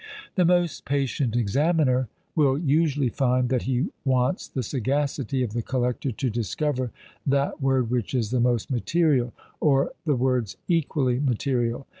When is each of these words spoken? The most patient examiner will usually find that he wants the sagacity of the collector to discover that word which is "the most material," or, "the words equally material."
The 0.33 0.45
most 0.45 0.83
patient 0.83 1.35
examiner 1.35 2.07
will 2.35 2.57
usually 2.57 3.09
find 3.09 3.49
that 3.49 3.61
he 3.69 3.89
wants 4.03 4.47
the 4.47 4.63
sagacity 4.63 5.43
of 5.43 5.53
the 5.53 5.61
collector 5.61 6.11
to 6.11 6.29
discover 6.31 6.89
that 7.27 7.61
word 7.61 7.91
which 7.91 8.15
is 8.15 8.31
"the 8.31 8.39
most 8.39 8.71
material," 8.71 9.31
or, 9.59 9.91
"the 10.07 10.15
words 10.15 10.57
equally 10.67 11.19
material." 11.19 11.85